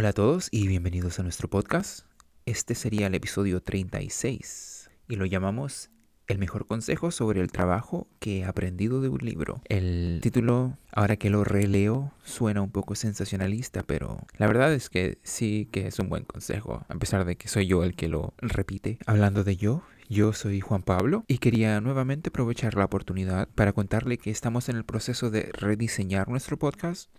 Hola 0.00 0.10
a 0.10 0.12
todos 0.12 0.46
y 0.52 0.68
bienvenidos 0.68 1.18
a 1.18 1.24
nuestro 1.24 1.50
podcast. 1.50 2.06
Este 2.46 2.76
sería 2.76 3.08
el 3.08 3.16
episodio 3.16 3.60
36 3.60 4.90
y 5.08 5.16
lo 5.16 5.26
llamamos 5.26 5.90
El 6.28 6.38
mejor 6.38 6.68
consejo 6.68 7.10
sobre 7.10 7.40
el 7.40 7.50
trabajo 7.50 8.06
que 8.20 8.38
he 8.38 8.44
aprendido 8.44 9.00
de 9.00 9.08
un 9.08 9.18
libro. 9.18 9.60
El 9.64 10.20
título, 10.22 10.78
ahora 10.92 11.16
que 11.16 11.30
lo 11.30 11.42
releo, 11.42 12.12
suena 12.22 12.62
un 12.62 12.70
poco 12.70 12.94
sensacionalista, 12.94 13.82
pero 13.82 14.20
la 14.36 14.46
verdad 14.46 14.72
es 14.72 14.88
que 14.88 15.18
sí 15.24 15.68
que 15.72 15.88
es 15.88 15.98
un 15.98 16.08
buen 16.08 16.22
consejo, 16.22 16.86
a 16.88 16.94
pesar 16.94 17.24
de 17.24 17.34
que 17.34 17.48
soy 17.48 17.66
yo 17.66 17.82
el 17.82 17.96
que 17.96 18.06
lo 18.06 18.34
repite. 18.36 19.00
Hablando 19.04 19.42
de 19.42 19.56
yo, 19.56 19.82
yo 20.08 20.32
soy 20.32 20.60
Juan 20.60 20.84
Pablo 20.84 21.24
y 21.26 21.38
quería 21.38 21.80
nuevamente 21.80 22.28
aprovechar 22.28 22.76
la 22.76 22.84
oportunidad 22.84 23.48
para 23.48 23.72
contarle 23.72 24.16
que 24.16 24.30
estamos 24.30 24.68
en 24.68 24.76
el 24.76 24.84
proceso 24.84 25.32
de 25.32 25.50
rediseñar 25.54 26.28
nuestro 26.28 26.56
podcast 26.56 27.10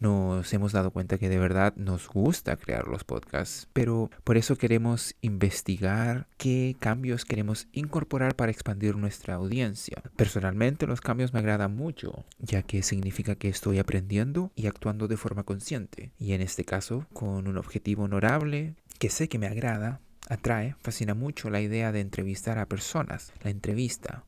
nos 0.00 0.52
hemos 0.52 0.72
dado 0.72 0.90
cuenta 0.90 1.18
que 1.18 1.28
de 1.28 1.38
verdad 1.38 1.74
nos 1.76 2.08
gusta 2.08 2.56
crear 2.56 2.88
los 2.88 3.04
podcasts, 3.04 3.68
pero 3.72 4.10
por 4.24 4.36
eso 4.36 4.56
queremos 4.56 5.14
investigar 5.20 6.26
qué 6.36 6.76
cambios 6.78 7.24
queremos 7.24 7.68
incorporar 7.72 8.34
para 8.36 8.52
expandir 8.52 8.96
nuestra 8.96 9.34
audiencia. 9.34 10.02
Personalmente 10.16 10.86
los 10.86 11.00
cambios 11.00 11.32
me 11.32 11.40
agradan 11.40 11.74
mucho, 11.74 12.24
ya 12.38 12.62
que 12.62 12.82
significa 12.82 13.34
que 13.34 13.48
estoy 13.48 13.78
aprendiendo 13.78 14.50
y 14.54 14.66
actuando 14.66 15.08
de 15.08 15.16
forma 15.16 15.44
consciente, 15.44 16.12
y 16.18 16.32
en 16.32 16.40
este 16.40 16.64
caso 16.64 17.06
con 17.12 17.48
un 17.48 17.58
objetivo 17.58 18.04
honorable 18.04 18.74
que 18.98 19.10
sé 19.10 19.28
que 19.28 19.38
me 19.38 19.46
agrada, 19.46 20.00
atrae, 20.28 20.74
fascina 20.80 21.14
mucho 21.14 21.50
la 21.50 21.60
idea 21.60 21.92
de 21.92 22.00
entrevistar 22.00 22.58
a 22.58 22.66
personas, 22.66 23.32
la 23.42 23.50
entrevista, 23.50 24.24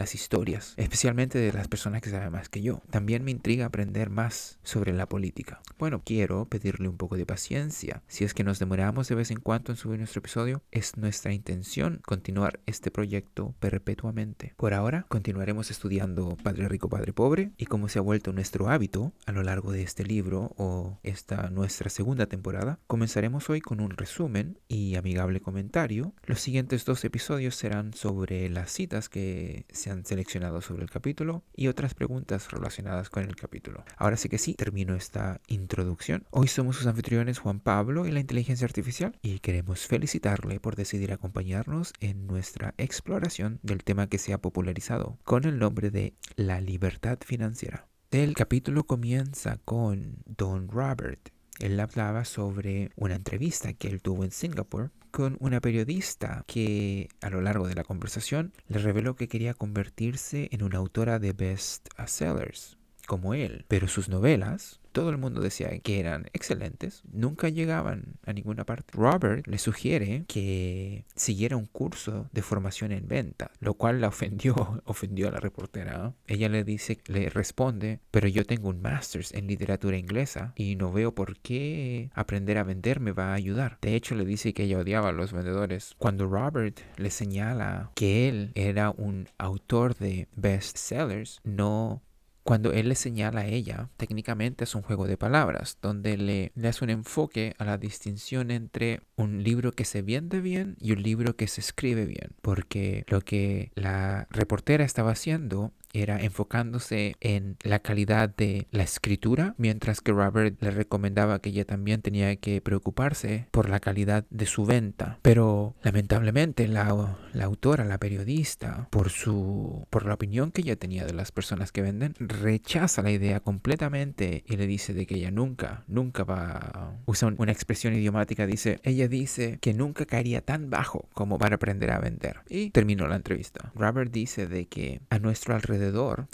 las 0.00 0.14
historias, 0.14 0.72
especialmente 0.78 1.38
de 1.38 1.52
las 1.52 1.68
personas 1.68 2.00
que 2.00 2.08
saben 2.08 2.32
más 2.32 2.48
que 2.48 2.62
yo. 2.62 2.80
También 2.90 3.22
me 3.22 3.30
intriga 3.30 3.66
aprender 3.66 4.08
más 4.08 4.58
sobre 4.62 4.94
la 4.94 5.06
política. 5.06 5.60
Bueno, 5.78 6.00
quiero 6.02 6.46
pedirle 6.46 6.88
un 6.88 6.96
poco 6.96 7.18
de 7.18 7.26
paciencia. 7.26 8.02
Si 8.08 8.24
es 8.24 8.32
que 8.32 8.42
nos 8.42 8.58
demoramos 8.58 9.08
de 9.08 9.14
vez 9.14 9.30
en 9.30 9.40
cuando 9.40 9.72
en 9.72 9.76
subir 9.76 9.98
nuestro 9.98 10.20
episodio, 10.20 10.62
es 10.70 10.96
nuestra 10.96 11.34
intención 11.34 12.00
continuar 12.06 12.60
este 12.64 12.90
proyecto 12.90 13.54
perpetuamente. 13.60 14.54
Por 14.56 14.72
ahora, 14.72 15.04
continuaremos 15.08 15.70
estudiando 15.70 16.38
Padre 16.42 16.66
Rico, 16.68 16.88
Padre 16.88 17.12
Pobre 17.12 17.50
y 17.58 17.66
como 17.66 17.90
se 17.90 17.98
ha 17.98 18.02
vuelto 18.02 18.32
nuestro 18.32 18.70
hábito 18.70 19.12
a 19.26 19.32
lo 19.32 19.42
largo 19.42 19.70
de 19.70 19.82
este 19.82 20.04
libro 20.04 20.54
o 20.56 20.98
esta 21.02 21.50
nuestra 21.50 21.90
segunda 21.90 22.24
temporada, 22.24 22.78
comenzaremos 22.86 23.50
hoy 23.50 23.60
con 23.60 23.80
un 23.80 23.90
resumen 23.90 24.58
y 24.66 24.94
amigable 24.94 25.40
comentario. 25.40 26.14
Los 26.24 26.40
siguientes 26.40 26.86
dos 26.86 27.04
episodios 27.04 27.54
serán 27.54 27.92
sobre 27.92 28.48
las 28.48 28.72
citas 28.72 29.10
que 29.10 29.66
se 29.70 29.89
han 29.90 30.04
seleccionado 30.04 30.60
sobre 30.60 30.82
el 30.82 30.90
capítulo 30.90 31.42
y 31.54 31.68
otras 31.68 31.94
preguntas 31.94 32.50
relacionadas 32.50 33.10
con 33.10 33.24
el 33.24 33.36
capítulo. 33.36 33.84
Ahora 33.96 34.16
sí 34.16 34.28
que 34.28 34.38
sí, 34.38 34.54
termino 34.54 34.94
esta 34.94 35.40
introducción. 35.46 36.26
Hoy 36.30 36.48
somos 36.48 36.76
sus 36.76 36.86
anfitriones 36.86 37.38
Juan 37.38 37.60
Pablo 37.60 38.06
y 38.06 38.10
la 38.10 38.20
inteligencia 38.20 38.66
artificial 38.66 39.18
y 39.22 39.40
queremos 39.40 39.86
felicitarle 39.86 40.60
por 40.60 40.76
decidir 40.76 41.12
acompañarnos 41.12 41.92
en 42.00 42.26
nuestra 42.26 42.74
exploración 42.78 43.58
del 43.62 43.84
tema 43.84 44.08
que 44.08 44.18
se 44.18 44.32
ha 44.32 44.38
popularizado 44.38 45.18
con 45.24 45.44
el 45.44 45.58
nombre 45.58 45.90
de 45.90 46.14
la 46.36 46.60
libertad 46.60 47.18
financiera. 47.24 47.86
El 48.10 48.34
capítulo 48.34 48.84
comienza 48.84 49.58
con 49.64 50.16
Don 50.26 50.68
Robert, 50.68 51.30
él 51.60 51.78
hablaba 51.78 52.24
sobre 52.24 52.90
una 52.96 53.14
entrevista 53.14 53.74
que 53.74 53.88
él 53.88 54.00
tuvo 54.00 54.24
en 54.24 54.30
Singapur 54.30 54.90
con 55.10 55.36
una 55.40 55.60
periodista 55.60 56.44
que 56.46 57.08
a 57.20 57.30
lo 57.30 57.40
largo 57.40 57.68
de 57.68 57.74
la 57.74 57.84
conversación 57.84 58.52
le 58.68 58.78
reveló 58.78 59.16
que 59.16 59.28
quería 59.28 59.54
convertirse 59.54 60.48
en 60.52 60.62
una 60.62 60.78
autora 60.78 61.18
de 61.18 61.32
best 61.32 61.88
sellers 62.06 62.79
como 63.10 63.34
él, 63.34 63.64
pero 63.66 63.88
sus 63.88 64.08
novelas 64.08 64.80
todo 64.92 65.10
el 65.10 65.18
mundo 65.18 65.40
decía 65.40 65.78
que 65.78 66.00
eran 66.00 66.26
excelentes, 66.32 67.02
nunca 67.12 67.48
llegaban 67.48 68.18
a 68.26 68.32
ninguna 68.32 68.64
parte. 68.64 68.92
Robert 68.92 69.46
le 69.46 69.58
sugiere 69.58 70.24
que 70.26 71.04
siguiera 71.14 71.56
un 71.56 71.66
curso 71.66 72.28
de 72.32 72.42
formación 72.42 72.92
en 72.92 73.06
venta, 73.06 73.50
lo 73.60 73.74
cual 73.74 74.00
la 74.00 74.08
ofendió, 74.08 74.82
ofendió 74.84 75.28
a 75.28 75.32
la 75.32 75.40
reportera. 75.40 76.14
Ella 76.26 76.48
le 76.48 76.64
dice, 76.64 76.98
le 77.06 77.28
responde, 77.28 78.00
pero 78.10 78.28
yo 78.28 78.44
tengo 78.44 78.68
un 78.68 78.82
máster 78.82 79.24
en 79.32 79.46
literatura 79.46 79.96
inglesa 79.96 80.52
y 80.56 80.76
no 80.76 80.92
veo 80.92 81.14
por 81.14 81.38
qué 81.38 82.10
aprender 82.14 82.58
a 82.58 82.64
vender 82.64 83.00
me 83.00 83.12
va 83.12 83.30
a 83.30 83.34
ayudar. 83.34 83.78
De 83.82 83.94
hecho, 83.94 84.14
le 84.14 84.24
dice 84.24 84.54
que 84.54 84.64
ella 84.64 84.78
odiaba 84.78 85.10
a 85.10 85.12
los 85.12 85.32
vendedores. 85.32 85.94
Cuando 85.98 86.26
Robert 86.26 86.80
le 86.96 87.10
señala 87.10 87.90
que 87.94 88.28
él 88.28 88.52
era 88.54 88.90
un 88.90 89.28
autor 89.38 89.96
de 89.96 90.28
bestsellers, 90.34 91.40
no 91.44 92.02
cuando 92.42 92.72
él 92.72 92.88
le 92.88 92.94
señala 92.94 93.42
a 93.42 93.46
ella, 93.46 93.90
técnicamente 93.96 94.64
es 94.64 94.74
un 94.74 94.82
juego 94.82 95.06
de 95.06 95.16
palabras, 95.16 95.78
donde 95.82 96.16
le, 96.16 96.52
hace 96.68 96.84
un 96.84 96.90
enfoque 96.90 97.54
a 97.58 97.64
la 97.64 97.78
distinción 97.78 98.50
entre 98.50 99.00
un 99.16 99.42
libro 99.42 99.72
que 99.72 99.84
se 99.84 100.02
vende 100.02 100.40
bien 100.40 100.76
y 100.80 100.92
un 100.92 101.02
libro 101.02 101.36
que 101.36 101.46
se 101.46 101.60
escribe 101.60 102.06
bien. 102.06 102.34
Porque 102.42 103.04
lo 103.08 103.20
que 103.20 103.70
la 103.74 104.26
reportera 104.30 104.84
estaba 104.84 105.12
haciendo 105.12 105.72
era 105.92 106.20
enfocándose 106.20 107.16
en 107.20 107.56
la 107.62 107.80
calidad 107.80 108.34
de 108.34 108.66
la 108.70 108.82
escritura, 108.82 109.54
mientras 109.58 110.00
que 110.00 110.12
Robert 110.12 110.60
le 110.62 110.70
recomendaba 110.70 111.40
que 111.40 111.50
ella 111.50 111.64
también 111.64 112.02
tenía 112.02 112.36
que 112.36 112.60
preocuparse 112.60 113.46
por 113.50 113.68
la 113.68 113.80
calidad 113.80 114.24
de 114.30 114.46
su 114.46 114.64
venta. 114.64 115.18
Pero 115.22 115.74
lamentablemente 115.82 116.68
la, 116.68 117.18
la 117.32 117.44
autora, 117.44 117.84
la 117.84 117.98
periodista, 117.98 118.88
por 118.90 119.10
su 119.10 119.86
por 119.90 120.06
la 120.06 120.14
opinión 120.14 120.52
que 120.52 120.62
ella 120.62 120.76
tenía 120.76 121.04
de 121.04 121.14
las 121.14 121.32
personas 121.32 121.72
que 121.72 121.82
venden, 121.82 122.14
rechaza 122.18 123.02
la 123.02 123.10
idea 123.10 123.40
completamente 123.40 124.44
y 124.46 124.56
le 124.56 124.66
dice 124.66 124.94
de 124.94 125.06
que 125.06 125.16
ella 125.16 125.30
nunca, 125.30 125.84
nunca 125.88 126.24
va 126.24 126.50
a 126.56 126.92
usar 127.06 127.34
una 127.38 127.52
expresión 127.52 127.94
idiomática, 127.94 128.46
dice, 128.46 128.80
ella 128.82 129.08
dice 129.08 129.58
que 129.60 129.74
nunca 129.74 130.06
caería 130.06 130.40
tan 130.40 130.70
bajo 130.70 131.08
como 131.12 131.38
para 131.38 131.56
aprender 131.56 131.90
a 131.90 131.98
vender. 131.98 132.40
Y 132.48 132.70
terminó 132.70 133.06
la 133.06 133.16
entrevista. 133.16 133.72
Robert 133.74 134.12
dice 134.12 134.46
de 134.46 134.66
que 134.66 135.00
a 135.10 135.18
nuestro 135.18 135.54
alrededor 135.54 135.79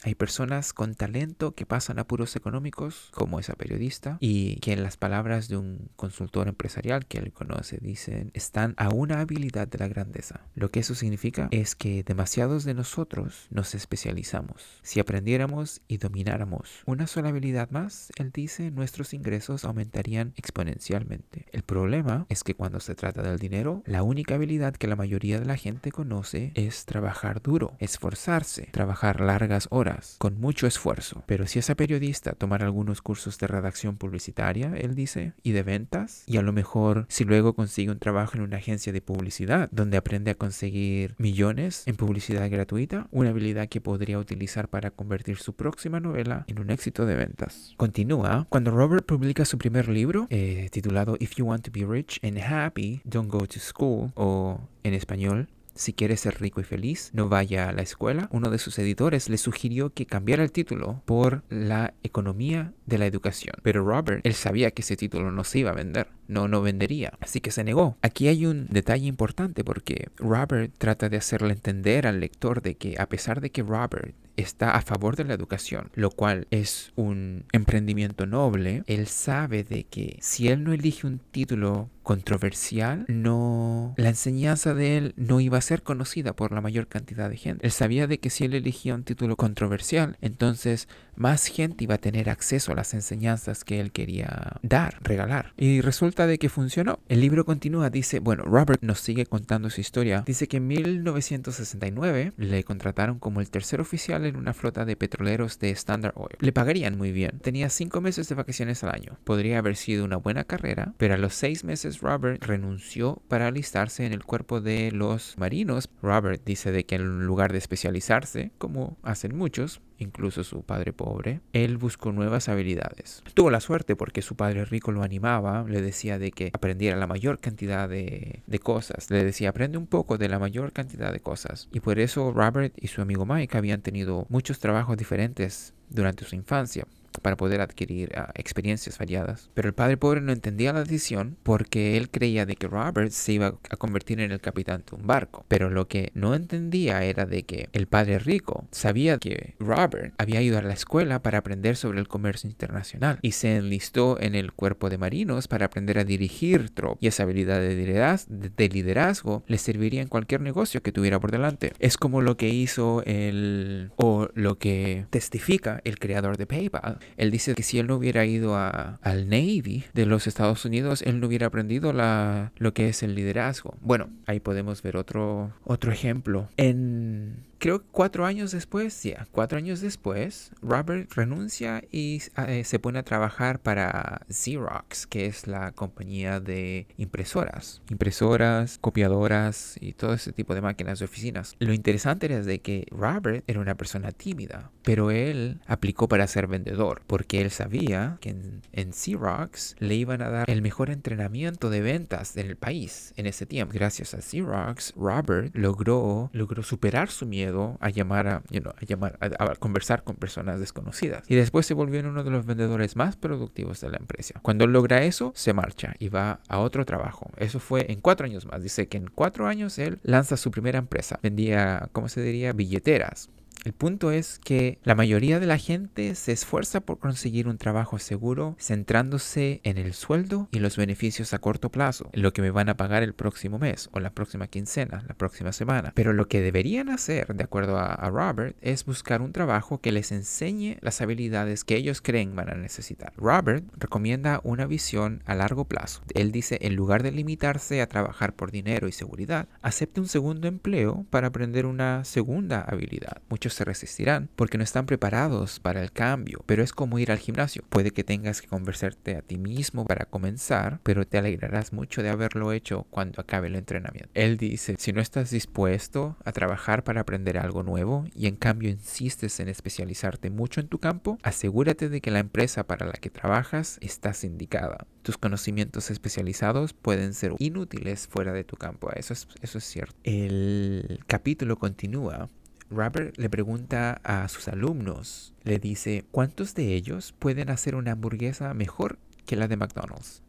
hay 0.02 0.14
personas 0.14 0.72
con 0.72 0.94
talento 0.94 1.54
que 1.54 1.66
pasan 1.66 1.98
apuros 1.98 2.36
económicos, 2.36 3.10
como 3.12 3.38
esa 3.38 3.54
periodista, 3.54 4.18
y 4.20 4.56
que 4.56 4.72
en 4.72 4.82
las 4.82 4.96
palabras 4.96 5.48
de 5.48 5.56
un 5.56 5.90
consultor 5.96 6.48
empresarial 6.48 7.06
que 7.06 7.18
él 7.18 7.32
conoce 7.32 7.78
dicen, 7.80 8.30
están 8.34 8.74
a 8.76 8.90
una 8.90 9.20
habilidad 9.20 9.68
de 9.68 9.78
la 9.78 9.88
grandeza. 9.88 10.40
Lo 10.54 10.70
que 10.70 10.80
eso 10.80 10.94
significa 10.94 11.48
es 11.50 11.74
que 11.74 12.02
demasiados 12.02 12.64
de 12.64 12.74
nosotros 12.74 13.46
nos 13.50 13.74
especializamos. 13.74 14.80
Si 14.82 15.00
aprendiéramos 15.00 15.80
y 15.88 15.98
domináramos 15.98 16.82
una 16.86 17.06
sola 17.06 17.28
habilidad 17.28 17.70
más, 17.70 18.12
él 18.16 18.30
dice, 18.32 18.70
nuestros 18.70 19.14
ingresos 19.14 19.64
aumentarían 19.64 20.32
exponencialmente. 20.36 21.46
El 21.52 21.62
problema 21.62 22.26
es 22.28 22.42
que 22.42 22.54
cuando 22.54 22.80
se 22.80 22.94
trata 22.94 23.22
del 23.22 23.38
dinero, 23.38 23.82
la 23.86 24.02
única 24.02 24.34
habilidad 24.34 24.74
que 24.74 24.86
la 24.86 24.96
mayoría 24.96 25.38
de 25.38 25.46
la 25.46 25.56
gente 25.56 25.92
conoce 25.92 26.52
es 26.54 26.84
trabajar 26.84 27.42
duro, 27.42 27.76
esforzarse, 27.78 28.68
trabajar 28.72 29.20
largo 29.20 29.35
largas 29.38 29.68
horas, 29.70 30.16
con 30.18 30.40
mucho 30.40 30.66
esfuerzo. 30.66 31.22
Pero 31.26 31.46
si 31.46 31.58
esa 31.58 31.74
periodista 31.74 32.32
tomara 32.32 32.64
algunos 32.64 33.02
cursos 33.02 33.36
de 33.38 33.46
redacción 33.46 33.98
publicitaria, 33.98 34.72
él 34.76 34.94
dice, 34.94 35.34
y 35.42 35.52
de 35.52 35.62
ventas, 35.62 36.24
y 36.26 36.38
a 36.38 36.42
lo 36.42 36.54
mejor 36.54 37.04
si 37.08 37.24
luego 37.24 37.52
consigue 37.52 37.90
un 37.90 37.98
trabajo 37.98 38.36
en 38.36 38.42
una 38.42 38.56
agencia 38.56 38.94
de 38.94 39.02
publicidad, 39.02 39.68
donde 39.72 39.98
aprende 39.98 40.30
a 40.30 40.36
conseguir 40.36 41.14
millones 41.18 41.82
en 41.86 41.96
publicidad 41.96 42.50
gratuita, 42.50 43.08
una 43.10 43.30
habilidad 43.30 43.68
que 43.68 43.82
podría 43.82 44.18
utilizar 44.18 44.68
para 44.68 44.90
convertir 44.90 45.36
su 45.36 45.52
próxima 45.52 46.00
novela 46.00 46.44
en 46.48 46.58
un 46.58 46.70
éxito 46.70 47.04
de 47.04 47.16
ventas. 47.16 47.74
Continúa, 47.76 48.46
cuando 48.48 48.70
Robert 48.70 49.04
publica 49.04 49.44
su 49.44 49.58
primer 49.58 49.88
libro, 49.88 50.28
eh, 50.30 50.68
titulado 50.72 51.16
If 51.20 51.34
You 51.34 51.44
Want 51.44 51.64
to 51.66 51.70
Be 51.70 51.84
Rich 51.84 52.20
and 52.22 52.38
Happy, 52.38 53.02
Don't 53.04 53.30
Go 53.30 53.46
to 53.46 53.60
School, 53.60 54.12
o 54.14 54.60
en 54.82 54.94
español, 54.94 55.48
si 55.76 55.92
quiere 55.92 56.16
ser 56.16 56.40
rico 56.40 56.60
y 56.60 56.64
feliz, 56.64 57.10
no 57.12 57.28
vaya 57.28 57.68
a 57.68 57.72
la 57.72 57.82
escuela. 57.82 58.28
Uno 58.32 58.50
de 58.50 58.58
sus 58.58 58.78
editores 58.78 59.28
le 59.28 59.38
sugirió 59.38 59.90
que 59.92 60.06
cambiara 60.06 60.42
el 60.42 60.52
título 60.52 61.02
por 61.04 61.44
la 61.48 61.94
economía 62.02 62.72
de 62.86 62.98
la 62.98 63.06
educación. 63.06 63.54
Pero 63.62 63.84
Robert, 63.84 64.20
él 64.24 64.34
sabía 64.34 64.70
que 64.70 64.82
ese 64.82 64.96
título 64.96 65.30
no 65.30 65.44
se 65.44 65.60
iba 65.60 65.70
a 65.70 65.74
vender, 65.74 66.08
no, 66.28 66.48
no 66.48 66.62
vendería, 66.62 67.12
así 67.20 67.40
que 67.40 67.50
se 67.50 67.64
negó. 67.64 67.96
Aquí 68.02 68.28
hay 68.28 68.46
un 68.46 68.66
detalle 68.70 69.06
importante 69.06 69.64
porque 69.64 70.08
Robert 70.16 70.72
trata 70.78 71.08
de 71.08 71.16
hacerle 71.16 71.52
entender 71.52 72.06
al 72.06 72.20
lector 72.20 72.62
de 72.62 72.76
que 72.76 72.96
a 72.98 73.08
pesar 73.08 73.40
de 73.40 73.50
que 73.50 73.62
Robert 73.62 74.14
está 74.36 74.72
a 74.72 74.82
favor 74.82 75.16
de 75.16 75.24
la 75.24 75.34
educación, 75.34 75.90
lo 75.94 76.10
cual 76.10 76.46
es 76.50 76.92
un 76.94 77.44
emprendimiento 77.52 78.26
noble, 78.26 78.82
él 78.86 79.06
sabe 79.06 79.64
de 79.64 79.84
que 79.84 80.18
si 80.20 80.48
él 80.48 80.62
no 80.62 80.72
elige 80.72 81.06
un 81.06 81.18
título 81.18 81.90
controversial, 82.02 83.04
no 83.08 83.94
la 83.96 84.10
enseñanza 84.10 84.74
de 84.74 84.96
él 84.96 85.14
no 85.16 85.40
iba 85.40 85.58
a 85.58 85.62
ser 85.62 85.82
conocida 85.82 86.34
por 86.34 86.52
la 86.52 86.60
mayor 86.60 86.86
cantidad 86.86 87.28
de 87.28 87.36
gente. 87.36 87.66
Él 87.66 87.72
sabía 87.72 88.06
de 88.06 88.18
que 88.18 88.30
si 88.30 88.44
él 88.44 88.54
elegía 88.54 88.94
un 88.94 89.02
título 89.02 89.36
controversial, 89.36 90.16
entonces 90.20 90.88
más 91.16 91.46
gente 91.46 91.84
iba 91.84 91.96
a 91.96 91.98
tener 91.98 92.30
acceso 92.30 92.72
a 92.72 92.74
las 92.74 92.94
enseñanzas 92.94 93.64
que 93.64 93.80
él 93.80 93.92
quería 93.92 94.58
dar, 94.62 94.98
regalar. 95.02 95.52
Y 95.56 95.80
resulta 95.80 96.26
de 96.26 96.38
que 96.38 96.48
funcionó. 96.48 97.00
El 97.08 97.20
libro 97.20 97.44
continúa, 97.44 97.90
dice, 97.90 98.20
bueno, 98.20 98.44
Robert 98.44 98.82
nos 98.82 99.00
sigue 99.00 99.26
contando 99.26 99.70
su 99.70 99.80
historia. 99.80 100.22
Dice 100.26 100.48
que 100.48 100.58
en 100.58 100.66
1969 100.66 102.32
le 102.36 102.64
contrataron 102.64 103.18
como 103.18 103.40
el 103.40 103.50
tercer 103.50 103.80
oficial 103.80 104.24
en 104.24 104.36
una 104.36 104.54
flota 104.54 104.84
de 104.84 104.96
petroleros 104.96 105.58
de 105.58 105.70
Standard 105.70 106.14
Oil. 106.16 106.36
Le 106.40 106.52
pagarían 106.52 106.96
muy 106.96 107.12
bien. 107.12 107.38
Tenía 107.40 107.70
cinco 107.70 108.00
meses 108.00 108.28
de 108.28 108.34
vacaciones 108.34 108.82
al 108.84 108.94
año. 108.94 109.18
Podría 109.24 109.58
haber 109.58 109.76
sido 109.76 110.04
una 110.04 110.16
buena 110.16 110.44
carrera, 110.44 110.94
pero 110.98 111.14
a 111.14 111.18
los 111.18 111.34
seis 111.34 111.64
meses 111.64 112.00
Robert 112.00 112.42
renunció 112.44 113.22
para 113.28 113.48
alistarse 113.48 114.06
en 114.06 114.12
el 114.12 114.24
cuerpo 114.24 114.60
de 114.60 114.90
los 114.92 115.36
marinos. 115.38 115.88
Robert 116.02 116.42
dice 116.44 116.72
de 116.72 116.84
que 116.84 116.96
en 116.96 117.26
lugar 117.26 117.52
de 117.52 117.58
especializarse, 117.58 118.50
como 118.58 118.98
hacen 119.02 119.36
muchos, 119.36 119.80
incluso 119.98 120.44
su 120.44 120.62
padre 120.62 120.92
pobre, 120.92 121.40
él 121.52 121.76
buscó 121.76 122.12
nuevas 122.12 122.48
habilidades. 122.48 123.22
Tuvo 123.34 123.50
la 123.50 123.60
suerte 123.60 123.96
porque 123.96 124.22
su 124.22 124.36
padre 124.36 124.64
rico 124.64 124.92
lo 124.92 125.02
animaba, 125.02 125.64
le 125.68 125.80
decía 125.80 126.18
de 126.18 126.30
que 126.32 126.50
aprendiera 126.52 126.96
la 126.96 127.06
mayor 127.06 127.38
cantidad 127.38 127.88
de, 127.88 128.42
de, 128.46 128.58
cosas, 128.58 129.10
le 129.10 129.24
decía 129.24 129.50
aprende 129.50 129.78
un 129.78 129.86
poco 129.86 130.18
de 130.18 130.28
la 130.28 130.38
mayor 130.38 130.72
cantidad 130.72 131.12
de 131.12 131.20
cosas. 131.20 131.68
Y 131.72 131.80
por 131.80 131.98
eso 131.98 132.32
Robert 132.32 132.74
y 132.76 132.88
su 132.88 133.00
amigo 133.00 133.26
Mike 133.26 133.56
habían 133.56 133.82
tenido 133.82 134.26
muchos 134.28 134.58
trabajos 134.58 134.96
diferentes 134.96 135.74
durante 135.90 136.24
su 136.24 136.34
infancia 136.34 136.86
para 137.20 137.36
poder 137.36 137.60
adquirir 137.60 138.12
uh, 138.16 138.30
experiencias 138.34 138.98
variadas. 138.98 139.50
Pero 139.54 139.68
el 139.68 139.74
padre 139.74 139.96
pobre 139.96 140.20
no 140.20 140.32
entendía 140.32 140.72
la 140.72 140.82
decisión 140.82 141.36
porque 141.42 141.96
él 141.96 142.10
creía 142.10 142.46
de 142.46 142.56
que 142.56 142.68
Robert 142.68 143.10
se 143.10 143.32
iba 143.32 143.46
a 143.46 143.76
convertir 143.76 144.20
en 144.20 144.32
el 144.32 144.40
capitán 144.40 144.84
de 144.88 144.96
un 144.96 145.06
barco. 145.06 145.44
Pero 145.48 145.70
lo 145.70 145.88
que 145.88 146.10
no 146.14 146.34
entendía 146.34 147.04
era 147.04 147.26
de 147.26 147.44
que 147.44 147.68
el 147.72 147.86
padre 147.86 148.18
rico 148.18 148.66
sabía 148.70 149.18
que 149.18 149.54
Robert 149.58 150.14
había 150.18 150.42
ido 150.42 150.58
a 150.58 150.62
la 150.62 150.74
escuela 150.74 151.22
para 151.22 151.38
aprender 151.38 151.76
sobre 151.76 152.00
el 152.00 152.08
comercio 152.08 152.48
internacional 152.48 153.18
y 153.22 153.32
se 153.32 153.56
enlistó 153.56 154.20
en 154.20 154.34
el 154.34 154.52
cuerpo 154.52 154.90
de 154.90 154.98
marinos 154.98 155.48
para 155.48 155.66
aprender 155.66 155.98
a 155.98 156.04
dirigir 156.04 156.70
tropas 156.70 156.98
y 157.00 157.08
esa 157.08 157.24
habilidad 157.24 157.60
de 157.60 157.74
liderazgo, 157.74 158.34
de 158.34 158.68
liderazgo 158.68 159.42
le 159.46 159.58
serviría 159.58 160.02
en 160.02 160.08
cualquier 160.08 160.40
negocio 160.40 160.82
que 160.82 160.92
tuviera 160.92 161.20
por 161.20 161.30
delante. 161.30 161.72
Es 161.78 161.96
como 161.96 162.20
lo 162.20 162.36
que 162.36 162.48
hizo 162.48 163.02
el 163.06 163.90
o 163.96 164.28
lo 164.34 164.58
que 164.58 165.06
testifica 165.10 165.80
el 165.84 165.98
creador 165.98 166.36
de 166.36 166.46
PayPal 166.46 166.98
él 167.16 167.30
dice 167.30 167.54
que 167.54 167.62
si 167.62 167.78
él 167.78 167.86
no 167.86 167.96
hubiera 167.96 168.24
ido 168.26 168.56
a, 168.56 168.98
al 169.02 169.28
Navy 169.28 169.84
de 169.94 170.06
los 170.06 170.26
Estados 170.26 170.64
Unidos, 170.64 171.02
él 171.02 171.20
no 171.20 171.26
hubiera 171.26 171.46
aprendido 171.46 171.92
la, 171.92 172.52
lo 172.56 172.74
que 172.74 172.88
es 172.88 173.02
el 173.02 173.14
liderazgo. 173.14 173.74
Bueno, 173.80 174.10
ahí 174.26 174.40
podemos 174.40 174.82
ver 174.82 174.96
otro, 174.96 175.52
otro 175.64 175.92
ejemplo. 175.92 176.48
En 176.56 177.45
creo 177.58 177.80
que 177.80 177.86
cuatro 177.90 178.26
años 178.26 178.52
después, 178.52 179.02
ya, 179.02 179.26
cuatro 179.30 179.58
años 179.58 179.80
después, 179.80 180.50
Robert 180.62 181.12
renuncia 181.14 181.82
y 181.90 182.22
eh, 182.46 182.64
se 182.64 182.78
pone 182.78 182.98
a 182.98 183.02
trabajar 183.02 183.60
para 183.60 184.22
Xerox, 184.30 185.06
que 185.06 185.26
es 185.26 185.46
la 185.46 185.72
compañía 185.72 186.40
de 186.40 186.86
impresoras, 186.96 187.82
impresoras, 187.90 188.78
copiadoras 188.80 189.76
y 189.80 189.92
todo 189.92 190.14
ese 190.14 190.32
tipo 190.32 190.54
de 190.54 190.60
máquinas 190.60 190.98
de 190.98 191.04
oficinas. 191.04 191.56
Lo 191.58 191.72
interesante 191.72 192.26
era 192.26 192.40
de 192.40 192.60
que 192.60 192.86
Robert 192.90 193.44
era 193.46 193.60
una 193.60 193.74
persona 193.74 194.12
tímida, 194.12 194.70
pero 194.82 195.10
él 195.10 195.60
aplicó 195.66 196.08
para 196.08 196.26
ser 196.26 196.46
vendedor, 196.46 197.02
porque 197.06 197.40
él 197.40 197.50
sabía 197.50 198.18
que 198.20 198.30
en, 198.30 198.62
en 198.72 198.92
Xerox 198.92 199.76
le 199.78 199.94
iban 199.94 200.22
a 200.22 200.30
dar 200.30 200.50
el 200.50 200.62
mejor 200.62 200.90
entrenamiento 200.90 201.70
de 201.70 201.80
ventas 201.80 202.36
en 202.36 202.46
el 202.46 202.56
país 202.56 203.12
en 203.16 203.26
ese 203.26 203.46
tiempo. 203.46 203.74
Gracias 203.74 204.14
a 204.14 204.20
Xerox, 204.20 204.92
Robert 204.96 205.54
logró, 205.54 206.30
logró 206.32 206.62
superar 206.62 207.10
su 207.10 207.26
miedo 207.26 207.45
a 207.80 207.90
llamar 207.90 208.26
a, 208.28 208.36
a 208.36 208.84
llamar 208.84 209.18
a, 209.20 209.54
conversar 209.56 210.02
con 210.04 210.16
personas 210.16 210.60
desconocidas. 210.60 211.24
Y 211.28 211.34
después 211.34 211.66
se 211.66 211.74
volvió 211.74 212.00
uno 212.00 212.24
de 212.24 212.30
los 212.30 212.46
vendedores 212.46 212.96
más 212.96 213.16
productivos 213.16 213.80
de 213.80 213.90
la 213.90 213.98
empresa. 213.98 214.40
Cuando 214.42 214.66
logra 214.66 215.02
eso, 215.04 215.32
se 215.34 215.52
marcha 215.52 215.94
y 215.98 216.08
va 216.08 216.40
a 216.48 216.58
otro 216.58 216.84
trabajo. 216.84 217.30
Eso 217.36 217.60
fue 217.60 217.90
en 217.90 218.00
cuatro 218.00 218.26
años 218.26 218.46
más. 218.46 218.62
Dice 218.62 218.88
que 218.88 218.98
en 218.98 219.08
cuatro 219.08 219.46
años 219.46 219.78
él 219.78 219.98
lanza 220.02 220.36
su 220.36 220.50
primera 220.50 220.78
empresa. 220.78 221.18
Vendía, 221.22 221.88
¿cómo 221.92 222.08
se 222.08 222.22
diría? 222.22 222.52
Billeteras 222.52 223.30
el 223.66 223.72
punto 223.72 224.12
es 224.12 224.38
que 224.38 224.78
la 224.84 224.94
mayoría 224.94 225.40
de 225.40 225.46
la 225.46 225.58
gente 225.58 226.14
se 226.14 226.30
esfuerza 226.30 226.82
por 226.82 227.00
conseguir 227.00 227.48
un 227.48 227.58
trabajo 227.58 227.98
seguro 227.98 228.54
centrándose 228.60 229.60
en 229.64 229.76
el 229.76 229.92
sueldo 229.92 230.46
y 230.52 230.60
los 230.60 230.76
beneficios 230.76 231.34
a 231.34 231.40
corto 231.40 231.72
plazo, 231.72 232.08
lo 232.12 232.32
que 232.32 232.42
me 232.42 232.52
van 232.52 232.68
a 232.68 232.76
pagar 232.76 233.02
el 233.02 233.12
próximo 233.12 233.58
mes 233.58 233.88
o 233.90 233.98
la 233.98 234.10
próxima 234.10 234.46
quincena, 234.46 235.02
la 235.08 235.14
próxima 235.14 235.50
semana. 235.50 235.90
Pero 235.96 236.12
lo 236.12 236.28
que 236.28 236.40
deberían 236.40 236.90
hacer, 236.90 237.34
de 237.34 237.42
acuerdo 237.42 237.76
a, 237.76 237.92
a 237.92 238.08
Robert, 238.08 238.56
es 238.60 238.84
buscar 238.84 239.20
un 239.20 239.32
trabajo 239.32 239.80
que 239.80 239.90
les 239.90 240.12
enseñe 240.12 240.76
las 240.80 241.00
habilidades 241.00 241.64
que 241.64 241.74
ellos 241.74 242.00
creen 242.00 242.36
van 242.36 242.50
a 242.50 242.54
necesitar. 242.54 243.14
Robert 243.16 243.64
recomienda 243.76 244.40
una 244.44 244.66
visión 244.66 245.24
a 245.26 245.34
largo 245.34 245.64
plazo. 245.64 246.02
Él 246.14 246.30
dice, 246.30 246.58
en 246.60 246.76
lugar 246.76 247.02
de 247.02 247.10
limitarse 247.10 247.82
a 247.82 247.88
trabajar 247.88 248.32
por 248.32 248.52
dinero 248.52 248.86
y 248.86 248.92
seguridad, 248.92 249.48
acepte 249.60 250.00
un 250.00 250.06
segundo 250.06 250.46
empleo 250.46 251.04
para 251.10 251.26
aprender 251.26 251.66
una 251.66 252.04
segunda 252.04 252.60
habilidad. 252.60 253.22
Muchos 253.28 253.55
se 253.56 253.64
resistirán 253.64 254.28
porque 254.36 254.58
no 254.58 254.64
están 254.64 254.86
preparados 254.86 255.60
para 255.60 255.82
el 255.82 255.92
cambio, 255.92 256.42
pero 256.46 256.62
es 256.62 256.72
como 256.72 256.98
ir 256.98 257.10
al 257.10 257.18
gimnasio. 257.18 257.62
Puede 257.68 257.90
que 257.90 258.04
tengas 258.04 258.40
que 258.40 258.48
convencerte 258.48 259.16
a 259.16 259.22
ti 259.22 259.38
mismo 259.38 259.84
para 259.84 260.04
comenzar, 260.04 260.80
pero 260.82 261.06
te 261.06 261.18
alegrarás 261.18 261.72
mucho 261.72 262.02
de 262.02 262.10
haberlo 262.10 262.52
hecho 262.52 262.86
cuando 262.90 263.20
acabe 263.20 263.48
el 263.48 263.56
entrenamiento. 263.56 264.10
Él 264.14 264.36
dice, 264.36 264.76
si 264.78 264.92
no 264.92 265.00
estás 265.00 265.30
dispuesto 265.30 266.16
a 266.24 266.32
trabajar 266.32 266.84
para 266.84 267.00
aprender 267.00 267.38
algo 267.38 267.62
nuevo 267.62 268.04
y 268.14 268.26
en 268.26 268.36
cambio 268.36 268.68
insistes 268.68 269.40
en 269.40 269.48
especializarte 269.48 270.30
mucho 270.30 270.60
en 270.60 270.68
tu 270.68 270.78
campo, 270.78 271.18
asegúrate 271.22 271.88
de 271.88 272.00
que 272.00 272.10
la 272.10 272.18
empresa 272.18 272.66
para 272.66 272.86
la 272.86 272.92
que 272.92 273.10
trabajas 273.10 273.78
está 273.80 274.12
sindicada. 274.12 274.86
Tus 275.02 275.18
conocimientos 275.18 275.90
especializados 275.90 276.72
pueden 276.72 277.14
ser 277.14 277.32
inútiles 277.38 278.08
fuera 278.08 278.32
de 278.32 278.44
tu 278.44 278.56
campo. 278.56 278.90
Eso 278.92 279.12
es, 279.12 279.28
eso 279.40 279.58
es 279.58 279.64
cierto. 279.64 279.94
El 280.02 281.00
capítulo 281.06 281.56
continúa 281.56 282.28
Robert 282.70 283.16
le 283.16 283.30
pregunta 283.30 284.00
a 284.02 284.28
sus 284.28 284.48
alumnos, 284.48 285.32
le 285.44 285.58
dice, 285.58 286.04
¿cuántos 286.10 286.54
de 286.54 286.74
ellos 286.74 287.14
pueden 287.18 287.50
hacer 287.50 287.74
una 287.74 287.92
hamburguesa 287.92 288.54
mejor 288.54 288.98
que 289.24 289.36
la 289.36 289.48
de 289.48 289.56
McDonald's? 289.56 290.22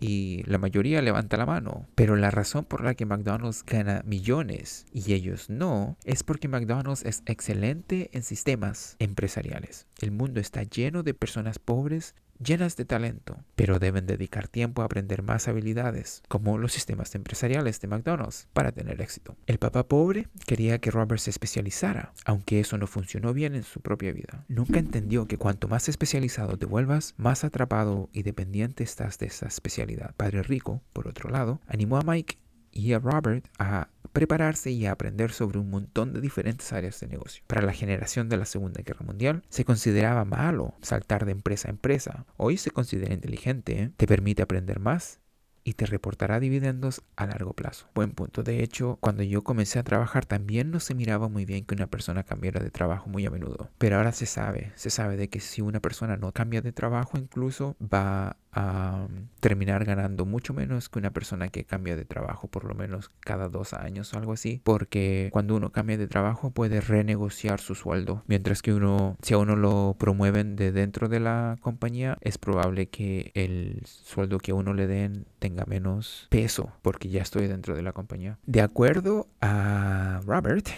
Y 0.00 0.42
la 0.46 0.56
mayoría 0.56 1.02
levanta 1.02 1.36
la 1.36 1.44
mano. 1.44 1.86
Pero 1.94 2.16
la 2.16 2.30
razón 2.30 2.64
por 2.64 2.82
la 2.82 2.94
que 2.94 3.04
McDonald's 3.04 3.64
gana 3.64 4.02
millones 4.06 4.86
y 4.92 5.12
ellos 5.12 5.50
no 5.50 5.98
es 6.04 6.22
porque 6.22 6.48
McDonald's 6.48 7.04
es 7.04 7.22
excelente 7.26 8.08
en 8.14 8.22
sistemas 8.22 8.96
empresariales. 8.98 9.86
El 10.00 10.10
mundo 10.10 10.40
está 10.40 10.62
lleno 10.62 11.02
de 11.02 11.12
personas 11.12 11.58
pobres 11.58 12.14
llenas 12.42 12.76
de 12.76 12.84
talento, 12.84 13.36
pero 13.54 13.78
deben 13.78 14.06
dedicar 14.06 14.48
tiempo 14.48 14.82
a 14.82 14.86
aprender 14.86 15.22
más 15.22 15.48
habilidades, 15.48 16.22
como 16.28 16.58
los 16.58 16.72
sistemas 16.72 17.14
empresariales 17.14 17.80
de 17.80 17.88
McDonald's, 17.88 18.48
para 18.52 18.72
tener 18.72 19.00
éxito. 19.00 19.36
El 19.46 19.58
papá 19.58 19.86
pobre 19.86 20.28
quería 20.46 20.78
que 20.78 20.90
Robert 20.90 21.20
se 21.20 21.30
especializara, 21.30 22.12
aunque 22.24 22.60
eso 22.60 22.78
no 22.78 22.86
funcionó 22.86 23.32
bien 23.32 23.54
en 23.54 23.62
su 23.62 23.80
propia 23.80 24.12
vida. 24.12 24.44
Nunca 24.48 24.78
entendió 24.78 25.26
que 25.26 25.38
cuanto 25.38 25.68
más 25.68 25.88
especializado 25.88 26.56
te 26.56 26.66
vuelvas, 26.66 27.14
más 27.16 27.44
atrapado 27.44 28.08
y 28.12 28.22
dependiente 28.22 28.84
estás 28.84 29.18
de 29.18 29.26
esa 29.26 29.46
especialidad. 29.46 30.14
Padre 30.16 30.42
Rico, 30.42 30.82
por 30.92 31.08
otro 31.08 31.30
lado, 31.30 31.60
animó 31.66 31.98
a 31.98 32.02
Mike 32.02 32.38
y 32.72 32.92
a 32.92 32.98
Robert 32.98 33.46
a 33.58 33.88
prepararse 34.12 34.70
y 34.70 34.86
aprender 34.86 35.32
sobre 35.32 35.58
un 35.58 35.70
montón 35.70 36.12
de 36.12 36.20
diferentes 36.20 36.72
áreas 36.72 37.00
de 37.00 37.08
negocio. 37.08 37.42
Para 37.46 37.62
la 37.62 37.72
generación 37.72 38.28
de 38.28 38.36
la 38.36 38.44
Segunda 38.44 38.82
Guerra 38.82 39.04
Mundial 39.04 39.42
se 39.48 39.64
consideraba 39.64 40.24
malo 40.24 40.74
saltar 40.82 41.24
de 41.24 41.32
empresa 41.32 41.68
a 41.68 41.72
empresa. 41.72 42.26
Hoy 42.36 42.56
se 42.56 42.70
considera 42.70 43.14
inteligente, 43.14 43.82
¿eh? 43.82 43.90
te 43.96 44.06
permite 44.06 44.42
aprender 44.42 44.80
más 44.80 45.20
y 45.64 45.74
te 45.74 45.86
reportará 45.86 46.40
dividendos 46.40 47.02
a 47.16 47.26
largo 47.26 47.52
plazo. 47.52 47.86
Buen 47.94 48.12
punto. 48.12 48.42
De 48.42 48.62
hecho, 48.62 48.98
cuando 49.00 49.22
yo 49.22 49.42
comencé 49.42 49.78
a 49.78 49.84
trabajar 49.84 50.26
también 50.26 50.70
no 50.70 50.80
se 50.80 50.94
miraba 50.94 51.28
muy 51.28 51.44
bien 51.44 51.64
que 51.64 51.74
una 51.74 51.86
persona 51.86 52.24
cambiara 52.24 52.60
de 52.62 52.70
trabajo 52.70 53.08
muy 53.08 53.26
a 53.26 53.30
menudo. 53.30 53.70
Pero 53.78 53.96
ahora 53.96 54.12
se 54.12 54.26
sabe, 54.26 54.72
se 54.74 54.90
sabe 54.90 55.16
de 55.16 55.28
que 55.28 55.40
si 55.40 55.60
una 55.62 55.80
persona 55.80 56.16
no 56.16 56.32
cambia 56.32 56.62
de 56.62 56.72
trabajo 56.72 57.18
incluso 57.18 57.76
va 57.80 58.36
a 58.52 59.06
terminar 59.40 59.84
ganando 59.84 60.26
mucho 60.26 60.52
menos 60.52 60.88
que 60.88 60.98
una 60.98 61.10
persona 61.10 61.48
que 61.48 61.64
cambia 61.64 61.96
de 61.96 62.04
trabajo 62.04 62.48
por 62.48 62.64
lo 62.64 62.74
menos 62.74 63.10
cada 63.20 63.48
dos 63.48 63.72
años 63.72 64.12
o 64.12 64.18
algo 64.18 64.32
así 64.32 64.60
porque 64.64 65.28
cuando 65.32 65.54
uno 65.54 65.70
cambia 65.70 65.96
de 65.96 66.08
trabajo 66.08 66.50
puede 66.50 66.80
renegociar 66.80 67.60
su 67.60 67.74
sueldo. 67.74 68.24
Mientras 68.26 68.62
que 68.62 68.72
uno 68.72 69.16
si 69.22 69.34
a 69.34 69.38
uno 69.38 69.56
lo 69.56 69.96
promueven 69.98 70.56
de 70.56 70.72
dentro 70.72 71.08
de 71.08 71.20
la 71.20 71.58
compañía 71.60 72.18
es 72.20 72.38
probable 72.38 72.88
que 72.88 73.30
el 73.34 73.82
sueldo 73.86 74.38
que 74.38 74.52
a 74.52 74.54
uno 74.54 74.74
le 74.74 74.86
den 74.86 75.26
tenga 75.38 75.64
menos 75.66 76.26
peso 76.30 76.72
porque 76.82 77.08
ya 77.08 77.22
estoy 77.22 77.46
dentro 77.46 77.74
de 77.74 77.82
la 77.82 77.92
compañía. 77.92 78.38
De 78.46 78.60
acuerdo 78.60 79.28
a 79.40 80.20
Robert 80.26 80.68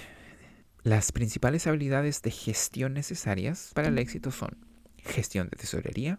las 0.82 1.12
principales 1.12 1.66
habilidades 1.66 2.22
de 2.22 2.32
gestión 2.32 2.94
necesarias 2.94 3.70
para 3.74 3.88
el 3.88 3.98
éxito 3.98 4.30
son 4.32 4.56
gestión 4.98 5.48
de 5.48 5.56
tesorería 5.56 6.18